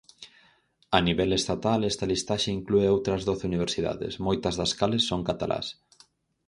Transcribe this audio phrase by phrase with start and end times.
[0.99, 5.67] A nivel estatal, esta listaxe inclúe outras doce universidades, moitas das cales son catalás.